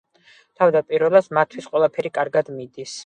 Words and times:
თავდაპირველად, 0.61 1.27
მათთვის 1.39 1.67
ყველაფერი 1.75 2.13
კარგად 2.17 2.51
მიდის. 2.59 2.97